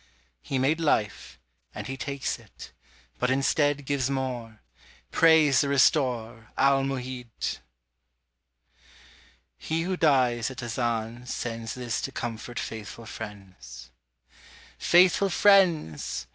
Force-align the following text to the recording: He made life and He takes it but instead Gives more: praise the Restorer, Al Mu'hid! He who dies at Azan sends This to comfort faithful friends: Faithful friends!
He 0.41 0.57
made 0.57 0.79
life 0.79 1.37
and 1.75 1.85
He 1.85 1.95
takes 1.95 2.39
it 2.39 2.71
but 3.19 3.29
instead 3.29 3.85
Gives 3.85 4.09
more: 4.09 4.61
praise 5.11 5.61
the 5.61 5.69
Restorer, 5.69 6.47
Al 6.57 6.83
Mu'hid! 6.83 7.59
He 9.59 9.83
who 9.83 9.95
dies 9.95 10.49
at 10.49 10.63
Azan 10.63 11.27
sends 11.27 11.75
This 11.75 12.01
to 12.01 12.11
comfort 12.11 12.57
faithful 12.57 13.05
friends: 13.05 13.91
Faithful 14.79 15.29
friends! 15.29 16.25